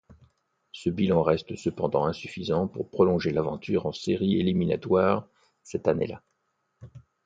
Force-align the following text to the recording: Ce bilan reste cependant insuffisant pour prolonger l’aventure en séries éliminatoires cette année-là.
Ce 0.71 0.89
bilan 0.89 1.21
reste 1.21 1.55
cependant 1.55 2.05
insuffisant 2.07 2.67
pour 2.67 2.89
prolonger 2.89 3.29
l’aventure 3.29 3.85
en 3.85 3.91
séries 3.91 4.39
éliminatoires 4.39 5.27
cette 5.61 5.87
année-là. 5.87 6.23